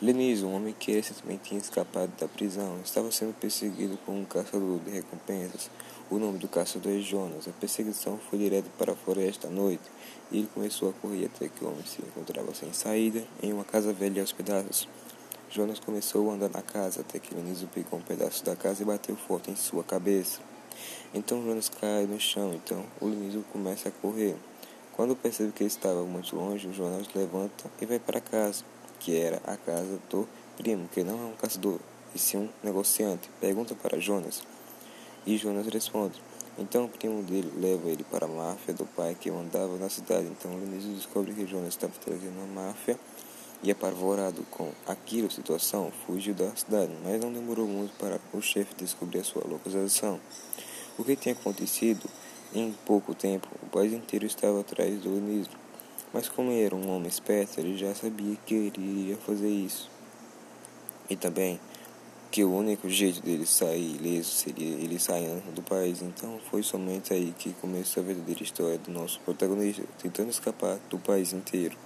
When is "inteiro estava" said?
53.92-54.60